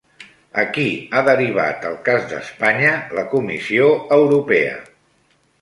A 0.61 0.61
qui 0.77 0.85
ha 1.17 1.21
derivat 1.27 1.85
el 1.91 1.99
cas 2.09 2.25
d'Espanya 2.33 2.97
la 3.19 3.27
Comissió 3.35 3.93
Europea? 4.21 4.77